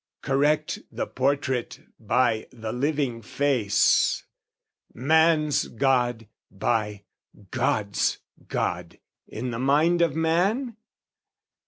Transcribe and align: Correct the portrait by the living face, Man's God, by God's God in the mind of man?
Correct 0.23 0.79
the 0.91 1.05
portrait 1.05 1.79
by 1.99 2.47
the 2.51 2.73
living 2.73 3.21
face, 3.21 4.23
Man's 4.95 5.67
God, 5.67 6.27
by 6.49 7.03
God's 7.51 8.17
God 8.47 8.97
in 9.27 9.51
the 9.51 9.59
mind 9.59 10.01
of 10.01 10.15
man? 10.15 10.75